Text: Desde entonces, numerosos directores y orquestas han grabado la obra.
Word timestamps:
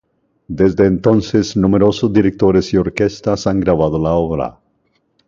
Desde 0.47 0.87
entonces, 0.87 1.55
numerosos 1.55 2.11
directores 2.11 2.73
y 2.73 2.77
orquestas 2.77 3.45
han 3.45 3.59
grabado 3.59 3.99
la 4.01 4.13
obra. 4.13 4.59